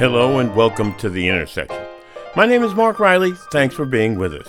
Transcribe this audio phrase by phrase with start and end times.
[0.00, 1.84] Hello and welcome to The Intersection.
[2.34, 3.32] My name is Mark Riley.
[3.52, 4.48] Thanks for being with us.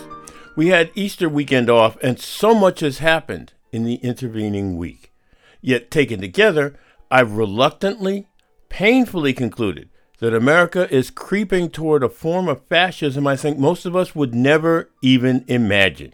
[0.56, 5.12] We had Easter weekend off, and so much has happened in the intervening week.
[5.60, 6.80] Yet, taken together,
[7.12, 8.30] I've reluctantly,
[8.70, 13.94] painfully concluded that America is creeping toward a form of fascism I think most of
[13.94, 16.14] us would never even imagine.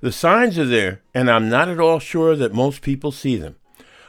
[0.00, 3.56] The signs are there, and I'm not at all sure that most people see them.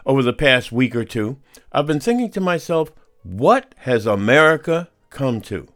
[0.05, 1.39] Over the past week or two,
[1.73, 2.93] I've been thinking to myself,
[3.23, 5.67] what has America come to?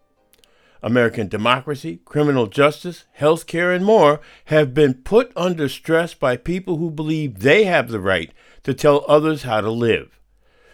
[0.82, 6.78] American democracy, criminal justice, health care, and more have been put under stress by people
[6.78, 8.32] who believe they have the right
[8.64, 10.20] to tell others how to live.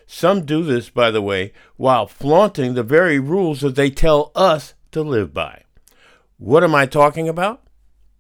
[0.06, 4.74] Some do this, by the way, while flaunting the very rules that they tell us
[4.92, 5.64] to live by.
[6.38, 7.64] What am I talking about?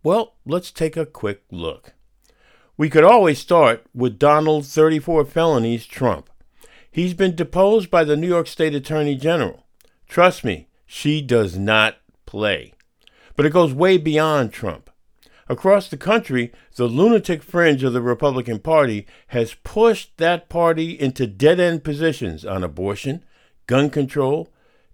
[0.02, 1.94] Well, let's take a quick look.
[2.78, 6.30] We could always start with Donald's 34 felonies Trump.
[6.92, 9.66] He's been deposed by the New York State Attorney General.
[10.10, 12.74] Trust me, she does not play.
[13.38, 14.90] But it goes way beyond Trump.
[15.48, 21.28] Across the country, the lunatic fringe of the Republican Party has pushed that party into
[21.28, 23.24] dead end positions on abortion,
[23.68, 24.50] gun control,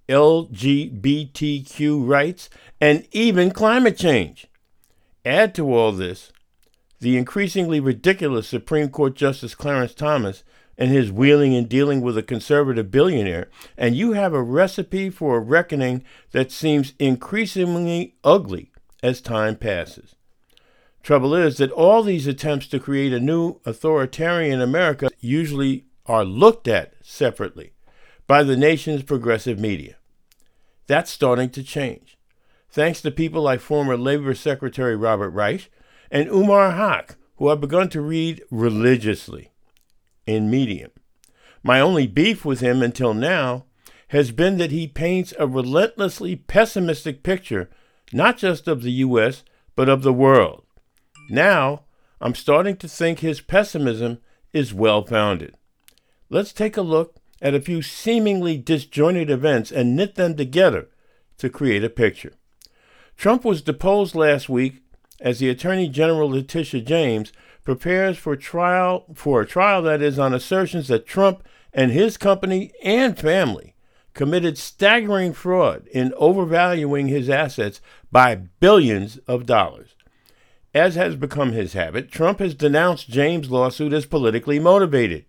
[0.08, 4.48] LGBTQ rights, and even climate change.
[5.26, 6.32] Add to all this
[7.00, 10.44] the increasingly ridiculous Supreme Court Justice Clarence Thomas
[10.78, 15.38] and his wheeling and dealing with a conservative billionaire, and you have a recipe for
[15.38, 20.16] a reckoning that seems increasingly ugly as time passes.
[21.02, 26.68] Trouble is that all these attempts to create a new authoritarian America usually are looked
[26.68, 27.74] at separately
[28.28, 29.96] by the nation's progressive media.
[30.86, 32.18] That's starting to change.
[32.70, 35.72] Thanks to people like former Labor Secretary Robert Reich
[36.12, 39.52] and Umair Haque, who I've begun to read religiously
[40.28, 40.92] in Medium.
[41.64, 43.66] My only beef with him until now
[44.10, 47.70] has been that he paints a relentlessly pessimistic picture,
[48.14, 49.44] not just of the U.S.,
[49.76, 50.64] but of the world.
[51.30, 51.86] Now,
[52.22, 54.20] I'm starting to think his pessimism
[54.54, 55.56] is well founded.
[56.30, 60.90] Let's take a look at a few seemingly disjointed events and knit them together
[61.38, 62.34] to create a picture.
[63.16, 64.82] Trump was deposed last week
[65.20, 67.32] as the Attorney General Letitia James
[67.68, 72.72] prepares for trial for a trial that is on assertions that Trump and his company
[72.82, 73.76] and family
[74.14, 79.98] committed staggering fraud in overvaluing his assets by billions of dollars.
[80.74, 85.26] As has become his habit, Trump has denounced James' lawsuit as politically motivated.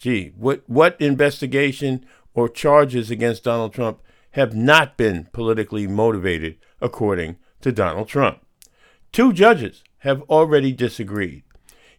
[0.00, 2.04] Gee, what, what investigation
[2.34, 4.00] or charges against Donald Trump
[4.32, 8.44] have not been politically motivated, according to Donald Trump?
[9.12, 11.44] Two judges have already disagreed.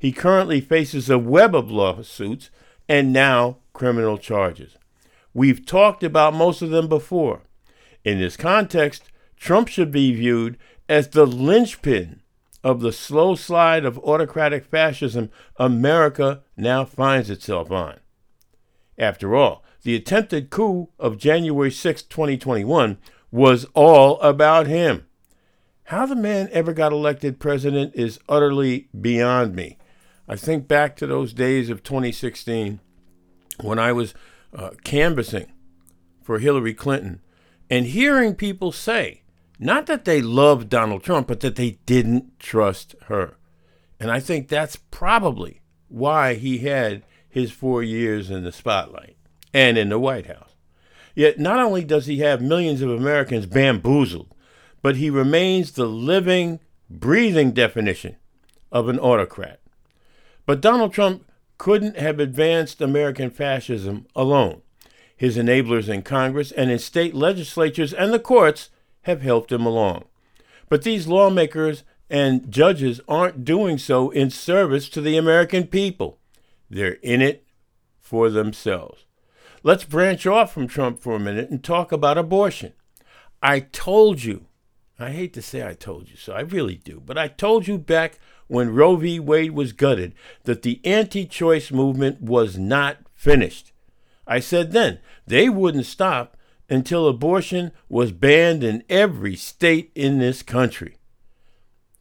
[0.01, 2.49] He currently faces a web of lawsuits
[2.89, 4.75] and now criminal charges.
[5.31, 7.41] We've talked about most of them before.
[8.03, 10.57] In this context, Trump should be viewed
[10.89, 12.21] as the linchpin
[12.63, 17.99] of the slow slide of autocratic fascism America now finds itself on.
[18.97, 22.97] After all, the attempted coup of January 6, 2021
[23.29, 25.05] was all about him.
[25.83, 29.77] How the man ever got elected president is utterly beyond me.
[30.27, 32.79] I think back to those days of 2016
[33.61, 34.13] when I was
[34.53, 35.51] uh, canvassing
[36.21, 37.21] for Hillary Clinton
[37.69, 39.21] and hearing people say,
[39.57, 43.37] not that they loved Donald Trump, but that they didn't trust her.
[43.99, 49.15] And I think that's probably why he had his four years in the spotlight
[49.53, 50.55] and in the White House.
[51.15, 54.33] Yet, not only does he have millions of Americans bamboozled,
[54.81, 56.59] but he remains the living,
[56.89, 58.17] breathing definition
[58.71, 59.60] of an autocrat.
[60.51, 61.25] But Donald Trump
[61.57, 64.63] couldn't have advanced American fascism alone.
[65.15, 68.69] His enablers in Congress and in state legislatures and the courts
[69.03, 70.03] have helped him along.
[70.67, 76.19] But these lawmakers and judges aren't doing so in service to the American people.
[76.69, 77.45] They're in it
[78.01, 79.05] for themselves.
[79.63, 82.73] Let's branch off from Trump for a minute and talk about abortion.
[83.41, 84.47] I told you,
[84.99, 87.77] I hate to say I told you so, I really do, but I told you
[87.77, 88.19] back
[88.51, 89.17] when Roe v.
[89.17, 90.13] Wade was gutted
[90.43, 93.71] that the anti choice movement was not finished.
[94.27, 96.35] I said then they wouldn't stop
[96.69, 100.97] until abortion was banned in every state in this country.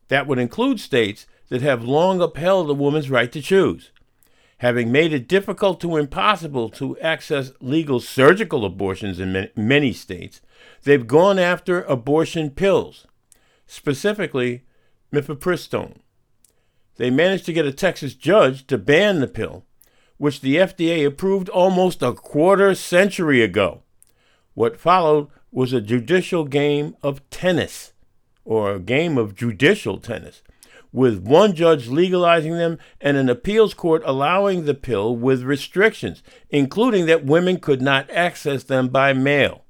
[0.09, 3.93] That would include states that have long upheld a woman's right to choose.
[4.59, 10.41] Having made it difficult to impossible to access legal surgical abortions in many states,
[10.83, 13.07] they've gone after abortion pills,
[13.67, 14.65] specifically
[15.13, 15.99] mifepristone.
[16.97, 19.65] They managed to get a Texas judge to ban the pill,
[20.19, 23.83] which the FDA approved almost a quarter century ago.
[24.55, 27.93] What followed was a judicial game of tennis,
[28.45, 30.43] or a game of judicial tennis,
[30.93, 37.07] with one judge legalizing them and an appeals court allowing the pill with restrictions, including
[37.07, 39.65] that women could not access them by mail.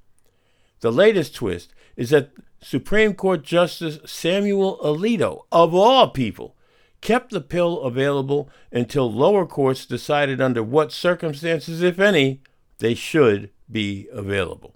[0.81, 2.31] The latest twist is that
[2.62, 6.56] Supreme Court Justice Samuel Alito, of all people,
[7.00, 12.43] kept the pill available until lower courts decided under what circumstances, if any,
[12.79, 14.75] they should be available.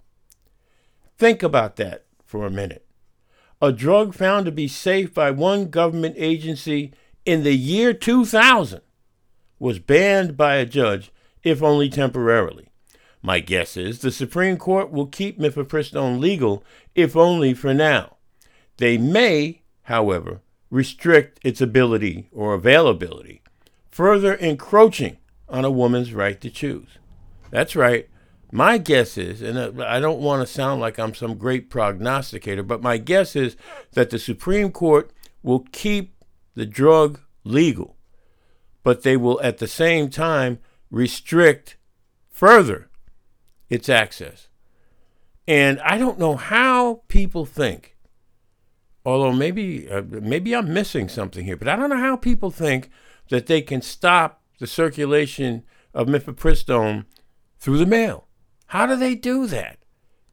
[1.17, 2.85] Think about that for a minute.
[3.61, 6.93] A drug found to be safe by one government agency
[7.25, 8.81] in the year 2000
[9.57, 11.11] was banned by a judge,
[11.43, 12.67] if only temporarily.
[13.21, 16.63] My guess is the Supreme Court will keep mifepristone legal,
[16.93, 18.17] if only for now.
[18.77, 20.41] They may, however,
[20.75, 23.41] restrict its ability or availability,
[23.89, 25.15] further encroaching
[25.47, 26.97] on a woman's right to choose.
[27.49, 28.09] That's right.
[28.51, 32.61] My guess is, and uh, I don't want to sound like I'm some great prognosticator,
[32.61, 33.55] but my guess is
[33.93, 35.11] that the Supreme Court
[35.41, 36.21] will keep
[36.55, 37.95] the drug legal,
[38.83, 40.59] but they will at the same time
[40.91, 41.77] restrict
[42.29, 42.89] further
[43.69, 44.49] its access.
[45.47, 47.94] And I don't know how people think,
[49.05, 52.89] although maybe uh, maybe I'm missing something here, but I don't know how people think
[53.29, 55.63] that they can stop the circulation
[55.93, 57.05] of mifepristone
[57.59, 58.27] through the mail.
[58.67, 59.77] How do they do that?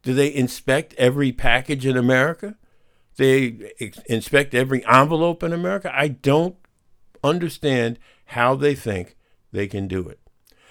[0.03, 2.57] Do they inspect every package in America?
[3.17, 3.73] They
[4.07, 5.93] inspect every envelope in America?
[5.95, 6.57] I don't
[7.23, 9.17] understand how they think
[9.53, 10.19] they can do it.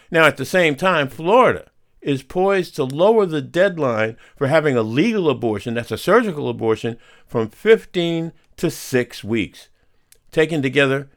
[0.10, 1.72] Now, at the same time, Florida
[2.02, 6.98] is poised to lower the deadline for having a legal abortion, that's a surgical abortion,
[7.28, 9.70] from 15 to 6 weeks.
[10.32, 11.10] Taken together,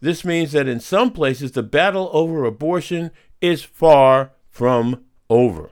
[0.00, 3.10] this means that in some places the battle over abortion
[3.40, 5.70] is far from over.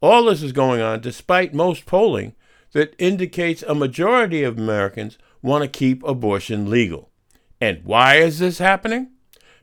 [0.00, 2.34] All this is going on despite most polling
[2.72, 7.10] that indicates a majority of Americans want to keep abortion legal.
[7.60, 9.10] And why is this happening?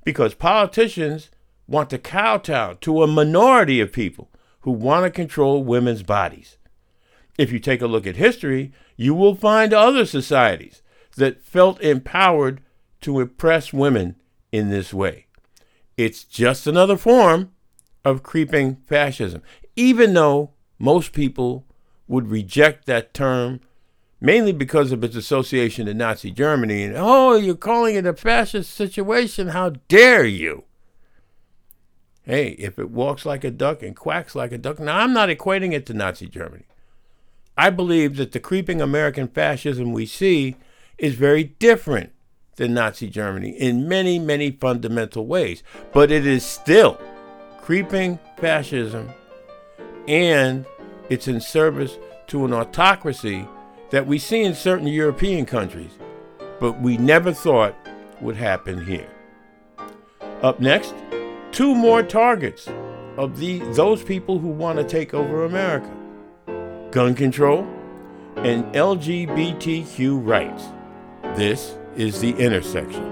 [0.04, 1.30] Because politicians
[1.70, 4.30] want to kowtow to a minority of people
[4.62, 6.58] who want to control women's bodies.
[7.38, 10.82] If you take a look at history, you will find other societies
[11.16, 12.62] that felt empowered
[13.02, 14.16] to oppress women
[14.52, 15.28] in this way.
[15.96, 17.52] It's just another form
[18.04, 19.42] of creeping fascism
[19.80, 21.66] even though most people
[22.06, 23.62] would reject that term
[24.20, 26.84] mainly because of its association to Nazi Germany.
[26.84, 29.50] And oh, you're calling it a fascist situation.
[29.50, 30.66] How dare you?
[32.30, 34.78] Hey, if it walks like a duck and quacks like a duck.
[34.78, 36.66] Now, I'm not equating it to Nazi Germany.
[37.58, 40.56] I believe that the creeping American fascism we see
[41.00, 42.12] is very different
[42.58, 45.64] than Nazi Germany in many, many fundamental ways.
[45.92, 47.02] But it is still
[47.62, 49.10] creeping fascism
[50.08, 50.68] and
[51.10, 51.98] it's in service
[52.28, 53.48] to an autocracy
[53.90, 55.94] that we see in certain European countries,
[56.60, 57.74] but we never thought
[58.22, 59.10] would happen here.
[60.44, 60.94] Up next,
[61.60, 62.70] two more targets
[63.18, 65.92] of the those people who want to take over America.
[66.90, 67.68] Gun control
[68.38, 70.64] and LGBTQ rights.
[71.38, 73.04] This is the intersection.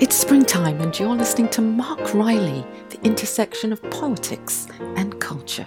[0.00, 4.66] It's springtime, and you're listening to Mark Riley, the intersection of politics
[4.96, 5.66] and culture.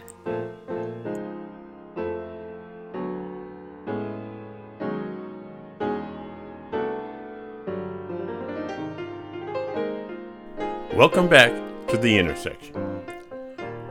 [10.95, 12.75] Welcome back to The Intersection.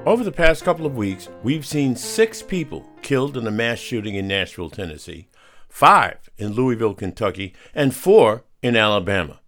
[0.04, 4.16] Over the past couple of weeks, we've seen six people killed in a mass shooting
[4.16, 5.28] in Nashville, Tennessee,
[5.68, 9.40] five in Louisville, Kentucky, and four in Alabama.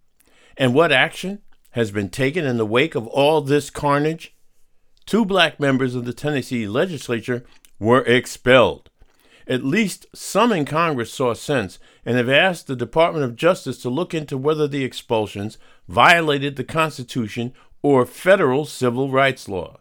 [0.55, 1.39] And what action
[1.71, 4.33] has been taken in the wake of all this carnage?
[5.05, 7.45] Two black members of the Tennessee legislature
[7.79, 8.89] were expelled.
[9.47, 13.89] At least some in Congress saw sense and have asked the Department of Justice to
[13.89, 17.53] look into whether the expulsions violated the Constitution
[17.87, 19.79] or federal civil rights law.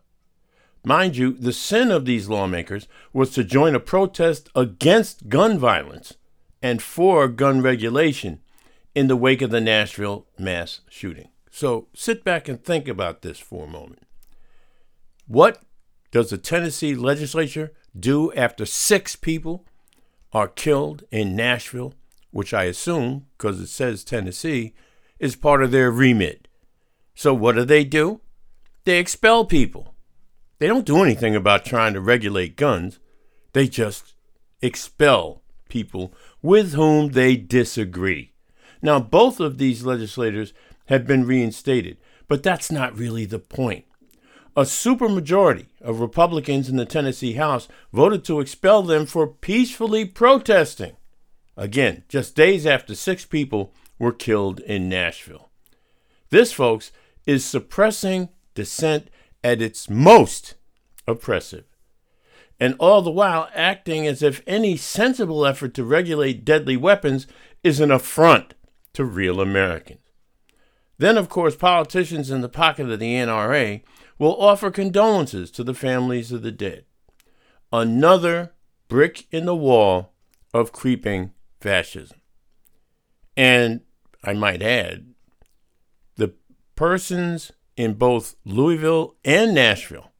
[0.85, 6.15] Mind you, the sin of these lawmakers was to join a protest against gun violence
[6.63, 8.41] and for gun regulation
[8.95, 11.31] in the wake of the Nashville mass shooting.
[11.51, 14.07] So sit back and think about this for a moment.
[15.27, 15.61] What
[16.13, 19.67] does the Tennessee legislature do after six people
[20.33, 21.95] are killed in Nashville,
[22.31, 24.75] which I assume, because it says Tennessee,
[25.19, 26.46] is part of their remit.
[27.17, 28.21] So what do they do?
[28.85, 29.95] They expel people.
[30.59, 33.01] They don't do anything about trying to regulate guns.
[33.55, 34.15] They just
[34.63, 38.33] expel people with whom they disagree.
[38.83, 40.53] Now, both of these legislators
[40.87, 41.97] have been reinstated,
[42.29, 43.87] but that's not really the point.
[44.57, 50.97] a supermajority of Republicans in the Tennessee House voted to expel them for peacefully protesting.
[51.57, 55.51] Again, just days after six people were killed in Nashville.
[56.31, 56.91] This, folks,
[57.27, 59.09] is suppressing dissent
[59.45, 60.55] at its most
[61.07, 61.65] oppressive,
[62.59, 67.27] and all the while acting as if any sensible effort to regulate deadly weapons
[67.63, 68.55] is an affront
[68.93, 70.01] to real Americans.
[70.99, 73.83] Then, of course, politicians in the pocket of the NRA
[74.19, 76.87] will offer condolences to the families of the dead.
[77.73, 78.55] Another
[78.89, 80.15] brick in the wall
[80.55, 82.19] of creeping fascism.
[83.37, 83.83] And
[84.25, 85.13] I might add,
[86.77, 90.13] persons in both Louisville and Nashville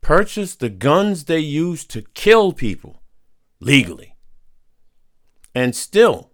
[0.00, 3.02] purchased the guns they used to kill people
[3.60, 4.14] legally.
[5.54, 6.30] And still,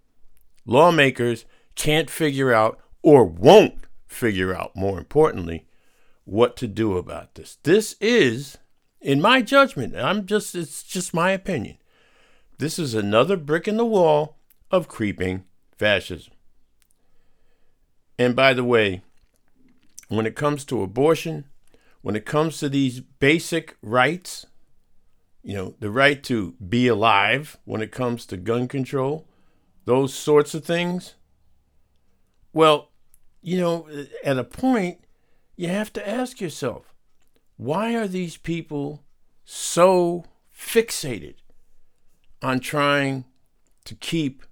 [0.66, 1.44] lawmakers
[1.75, 3.75] can't figure out or won't
[4.06, 5.66] figure out, more importantly,
[6.25, 7.59] what to do about this.
[7.62, 8.59] This is,
[9.00, 11.78] in my judgment, I'm just it's just my opinion.
[12.59, 14.38] This is another brick in the wall
[14.71, 15.44] of creeping
[15.76, 16.33] fascism.
[18.18, 19.02] And by the way,
[20.16, 21.44] when it comes to abortion,
[22.02, 24.47] when it comes to these basic rights,
[25.42, 29.26] you know, the right to be alive, when it comes to gun control,
[29.85, 31.14] those sorts of things,
[32.52, 32.90] well,
[33.42, 33.88] you know,
[34.25, 35.04] at a point,
[35.56, 36.94] you have to ask yourself
[37.56, 39.04] why are these people
[39.44, 40.25] so
[40.56, 41.37] fixated
[42.42, 43.25] on trying
[43.85, 44.42] to keep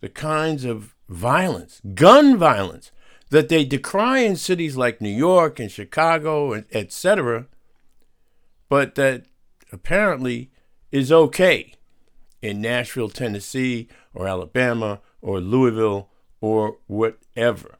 [0.00, 2.90] the kinds of violence, gun violence,
[3.32, 7.46] that they decry in cities like New York and Chicago, and etc.,
[8.68, 9.24] but that
[9.72, 10.50] apparently
[10.90, 11.72] is okay
[12.42, 16.10] in Nashville, Tennessee, or Alabama, or Louisville,
[16.42, 17.78] or whatever.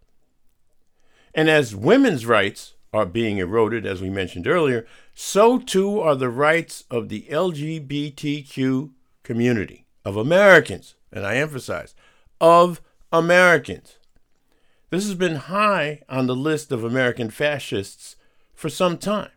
[1.34, 6.30] And as women's rights are being eroded, as we mentioned earlier, so too are the
[6.30, 8.90] rights of the LGBTQ
[9.22, 11.94] community, of Americans, and I emphasize,
[12.40, 12.80] of
[13.12, 13.98] Americans.
[14.92, 18.16] This has been high on the list of American fascists
[18.52, 19.30] for some time.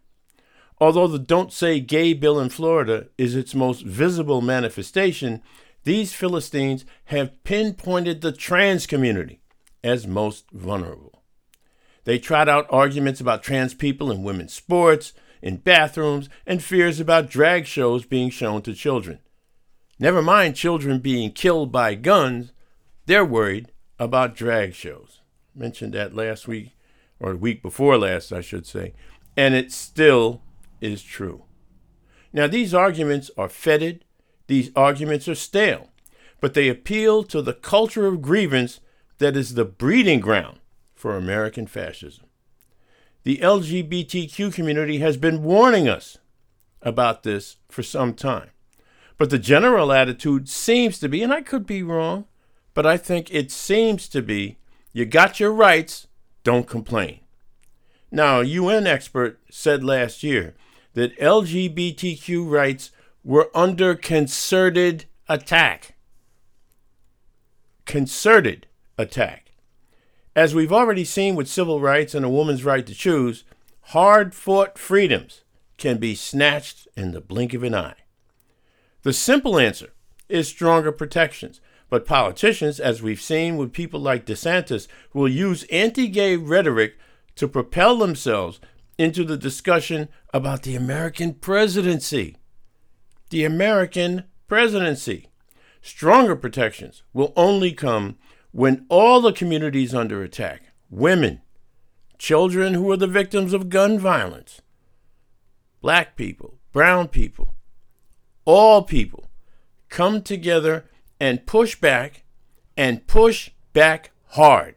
[0.81, 5.41] Although the Don't Say Gay bill in Florida is its most visible manifestation,
[5.85, 9.39] these Philistines have pinpointed the trans community
[9.81, 11.23] as most vulnerable.
[12.03, 17.29] They trot out arguments about trans people in women's sports, in bathrooms, and fears about
[17.29, 19.19] drag shows being shown to children.
[19.99, 22.51] Never mind children being killed by guns,
[23.05, 25.21] they're worried about drag shows.
[25.55, 26.75] Mentioned that last week,
[27.19, 28.93] or the week before last, I should say,
[29.37, 30.41] and it still
[30.81, 31.45] is true.
[32.33, 34.03] Now, these arguments are fetid,
[34.47, 35.89] these arguments are stale,
[36.41, 38.81] but they appeal to the culture of grievance
[39.19, 40.59] that is the breeding ground
[40.93, 42.25] for American fascism.
[43.23, 46.17] The LGBTQ community has been warning us
[46.81, 48.51] about this for some time.
[49.17, 52.25] But the general attitude seems to be, and I could be wrong,
[52.73, 54.57] but I think it seems to be
[54.95, 56.07] you got your rights,
[56.45, 57.19] don't complain.
[58.11, 60.55] Now, a UN expert said last year
[60.93, 65.95] that LGBTQ rights were under concerted attack.
[67.85, 69.51] Concerted attack.
[70.33, 73.43] As we've already seen with civil rights and a woman's right to choose,
[73.87, 75.41] hard fought freedoms
[75.77, 77.95] can be snatched in the blink of an eye.
[79.01, 79.91] The simple answer
[80.29, 86.07] is stronger protections, but politicians, as we've seen with people like DeSantis, will use anti
[86.07, 86.95] gay rhetoric
[87.35, 88.59] to propel themselves
[88.97, 92.37] into the discussion about the American presidency.
[93.29, 95.27] The American presidency.
[95.81, 98.17] Stronger protections will only come
[98.51, 101.41] when all the communities under attack women,
[102.17, 104.61] children who are the victims of gun violence,
[105.81, 107.53] black people, brown people,
[108.45, 109.29] all people
[109.89, 110.85] come together
[111.19, 112.23] and push back
[112.77, 114.75] and push back hard.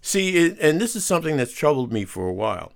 [0.00, 2.72] See, it, and this is something that's troubled me for a while.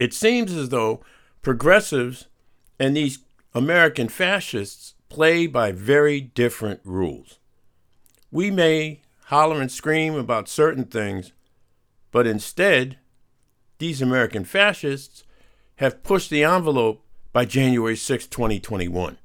[0.00, 1.00] It seems as though
[1.42, 2.26] progressives
[2.78, 3.20] and these
[3.54, 7.38] American fascists play by very different rules.
[8.32, 11.32] We may holler and scream about certain things,
[12.10, 12.98] but instead,
[13.78, 15.24] these American fascists
[15.76, 19.18] have pushed the envelope by January 6, 2021.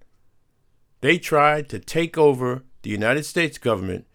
[1.02, 4.06] They tried to take over the United States government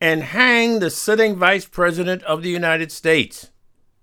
[0.00, 3.50] and hang the sitting vice president of the United States.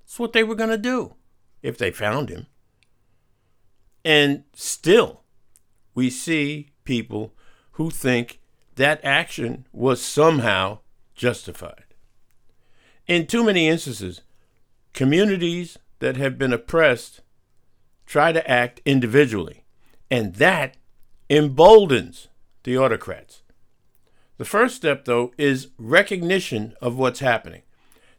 [0.01, 1.15] That's what they were going to do
[1.63, 2.47] if they found him.
[4.05, 5.23] And still,
[5.95, 7.33] we see people
[7.73, 8.39] who think
[8.75, 10.79] that action was somehow
[11.15, 11.83] justified.
[13.07, 14.21] In too many instances,
[14.93, 17.21] communities that have been oppressed
[18.05, 19.65] try to act individually,
[20.09, 20.77] and that
[21.29, 22.27] emboldens
[22.63, 23.41] the autocrats.
[24.37, 27.63] The first step, though, is recognition of what's happening.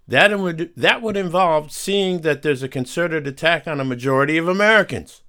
[0.06, 4.48] That would, that would involve seeing that there's a concerted attack on a majority of
[4.48, 5.22] Americans.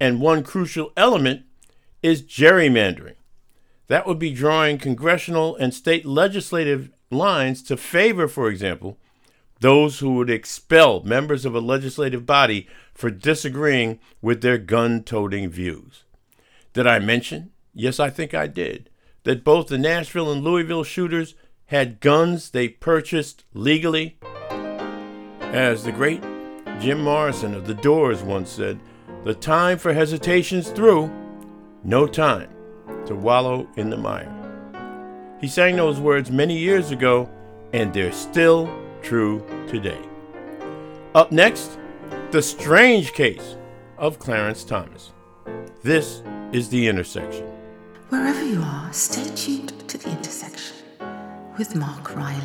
[0.00, 1.42] And one crucial element
[2.02, 3.14] is gerrymandering.
[3.86, 8.98] That would be drawing congressional and state legislative lines to favor, for example,
[9.60, 15.48] those who would expel members of a legislative body for disagreeing with their gun toting
[15.48, 16.04] views.
[16.72, 17.50] Did I mention?
[17.74, 18.90] Yes, I think I did.
[19.24, 21.34] That both the Nashville and Louisville shooters
[21.66, 24.18] had guns they purchased legally?
[25.40, 26.22] As the great
[26.80, 28.80] Jim Morrison of The Doors once said,
[29.24, 31.10] the time for hesitation's through,
[31.84, 32.50] no time
[33.06, 34.32] to wallow in the mire.
[35.40, 37.28] He sang those words many years ago,
[37.72, 38.72] and they're still
[39.02, 40.00] true today.
[41.14, 41.78] Up next,
[42.30, 43.56] the strange case
[43.96, 45.12] of Clarence Thomas.
[45.82, 47.44] This is The Intersection.
[48.08, 50.76] Wherever you are, stay tuned to The Intersection
[51.58, 52.40] with Mark Riley.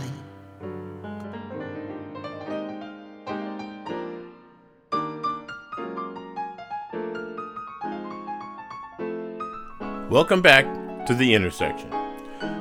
[10.10, 10.66] Welcome back
[11.06, 11.90] to The Intersection.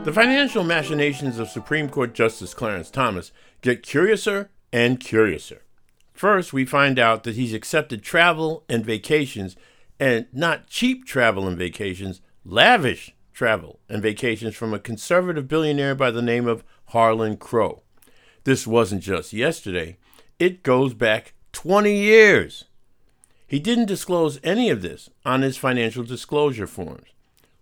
[0.04, 3.32] The financial machinations of Supreme Court Justice Clarence Thomas
[3.62, 5.62] get curiouser and curiouser.
[6.12, 9.56] First, we find out that he's accepted travel and vacations,
[10.02, 16.10] and not cheap travel and vacations, lavish travel and vacations from a conservative billionaire by
[16.10, 17.84] the name of Harlan Crow.
[18.42, 19.98] This wasn't just yesterday,
[20.40, 22.64] it goes back 20 years.
[23.46, 27.06] He didn't disclose any of this on his financial disclosure forms.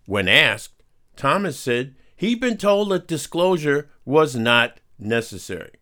[0.07, 0.83] When asked,
[1.17, 5.73] Thomas said he'd been told that disclosure was not necessary.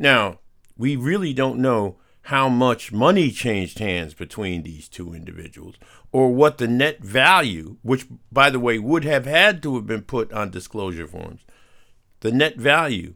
[0.00, 0.40] Now,
[0.76, 5.76] we really don't know how much money changed hands between these two individuals
[6.12, 10.02] or what the net value, which, by the way, would have had to have been
[10.02, 11.40] put on disclosure forms,
[12.20, 13.14] the net value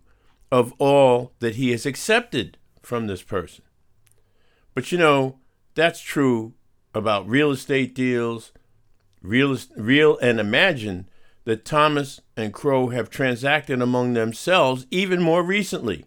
[0.50, 3.62] of all that he has accepted from this person.
[4.72, 5.36] But you know,
[5.74, 6.54] that's true
[6.94, 8.50] about real estate deals
[9.20, 11.06] real, real and imagine
[11.44, 16.06] that Thomas and Crow have transacted among themselves even more recently.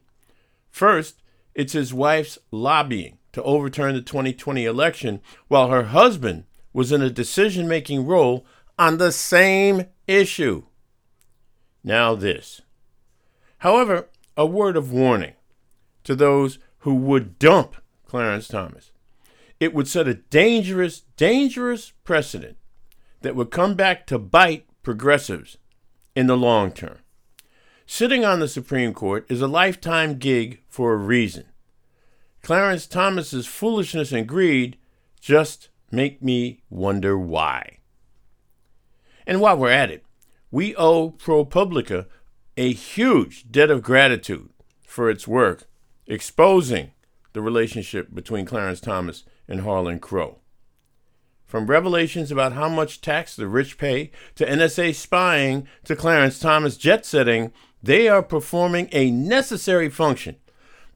[0.71, 1.21] First,
[1.55, 7.09] it's his wife's lobbying to overturn the 2020 election, while her husband was in a
[7.09, 8.45] decision making role
[8.77, 10.63] on the same issue.
[11.83, 12.61] Now, this.
[13.59, 15.33] However, a word of warning
[16.03, 18.91] to those who would dump Clarence Thomas.
[19.59, 22.57] It would set a dangerous, dangerous precedent
[23.21, 25.57] that would come back to bite progressives
[26.15, 26.99] in the long term.
[27.87, 31.45] Sitting on the Supreme Court is a lifetime gig for a reason.
[32.41, 34.77] Clarence Thomas's foolishness and greed
[35.21, 37.77] just make me wonder why.
[39.27, 40.03] And while we're at it,
[40.51, 42.07] we owe ProPublica
[42.57, 44.49] a huge debt of gratitude
[44.87, 45.67] for its work
[46.07, 46.91] exposing
[47.33, 50.39] the relationship between Clarence Thomas and Harlan Crow.
[51.45, 56.75] From revelations about how much tax the rich pay to NSA spying to Clarence Thomas
[56.77, 57.51] jet setting,
[57.85, 60.37] they are performing a necessary function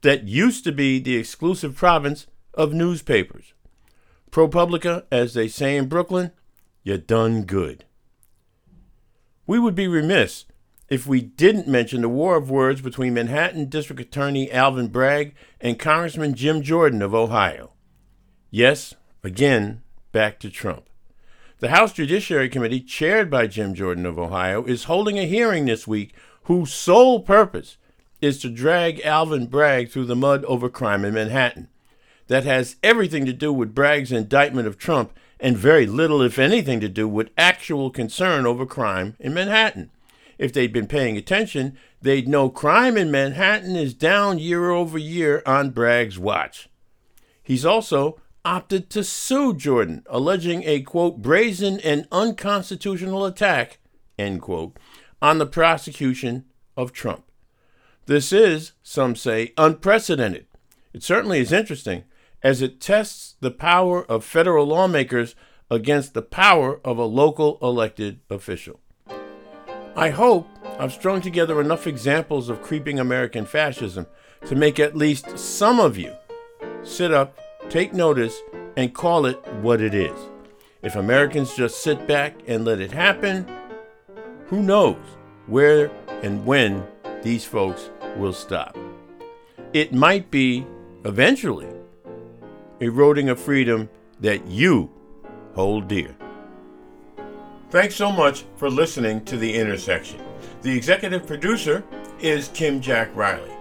[0.02, 3.54] that used to be the exclusive province of newspapers.
[4.32, 6.32] ProPublica, as they say in Brooklyn,
[6.84, 7.86] you're done good.
[9.46, 10.46] We would be remiss
[10.90, 15.78] if we didn't mention the war of words between Manhattan District Attorney Alvin Bragg and
[15.78, 17.72] Congressman Jim Jordan of Ohio.
[18.50, 20.90] Yes, again, back to Trump.
[21.60, 25.86] The House Judiciary Committee, chaired by Jim Jordan of Ohio, is holding a hearing this
[25.86, 26.16] week
[26.50, 27.78] whose sole purpose
[28.22, 31.68] is to drag Alvin Bragg through the mud over crime in Manhattan.
[32.26, 36.80] That has everything to do with Bragg's indictment of Trump and very little, if anything,
[36.80, 39.92] to do with actual concern over crime in Manhattan.
[40.40, 45.44] If they'd been paying attention, they'd know crime in Manhattan is down year over year
[45.46, 46.68] on Bragg's watch.
[47.44, 53.78] He's also opted to sue Jordan, alleging a quote, brazen and unconstitutional attack,
[54.18, 54.76] end quote,
[55.22, 56.46] on the prosecution
[56.78, 57.24] of Trump.
[58.06, 60.48] This is, some say, unprecedented.
[60.94, 62.04] It certainly is interesting,
[62.42, 65.36] as it tests the power of federal lawmakers
[65.70, 68.80] against the power of a local elected official.
[69.96, 70.48] I hope
[70.80, 74.08] I've strung together enough examples of creeping American fascism
[74.46, 76.14] to make at least some of you
[76.84, 77.38] sit up
[77.70, 78.42] take notice,
[78.76, 80.18] and call it what it is.
[80.82, 83.46] If Americans just sit back and let it happen,
[84.50, 84.98] who knows
[85.46, 85.92] where
[86.24, 86.86] and when
[87.24, 88.78] these folks will stop.
[89.74, 90.66] It might be,
[91.06, 91.68] eventually,
[92.80, 94.92] eroding a freedom that you
[95.54, 96.16] hold dear.
[97.70, 100.20] Thanks so much for listening to The Intersection.
[100.64, 101.84] The executive producer
[102.20, 103.52] is Kim Jack Riley,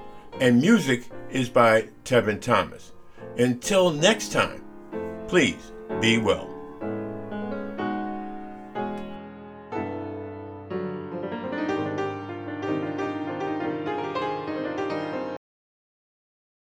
[0.40, 2.92] and music is by Tevin Thomas.
[3.36, 4.64] Until next time,
[5.28, 6.57] please be well.